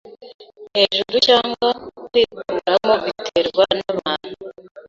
hejuru 0.75 1.15
cyangwa 1.27 1.69
kwikuramo 2.05 2.93
biterwa 3.03 3.65
nabantu 3.77 4.43